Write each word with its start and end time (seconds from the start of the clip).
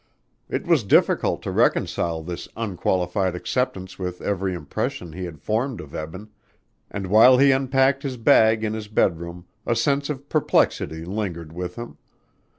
It 0.49 0.65
was 0.65 0.83
difficult 0.83 1.43
to 1.43 1.51
reconcile 1.51 2.23
this 2.23 2.47
unqualified 2.57 3.35
acceptance 3.35 3.99
with 3.99 4.19
every 4.19 4.55
impression 4.55 5.13
he 5.13 5.25
had 5.25 5.39
formed 5.39 5.79
of 5.79 5.93
Eben, 5.93 6.31
and 6.89 7.05
while 7.05 7.37
he 7.37 7.51
unpacked 7.51 8.01
his 8.01 8.17
bag 8.17 8.63
in 8.63 8.73
his 8.73 8.87
bedroom 8.87 9.45
a 9.63 9.75
sense 9.75 10.09
of 10.09 10.27
perplexity 10.27 11.05
lingered 11.05 11.53
with 11.53 11.75
him. 11.75 11.99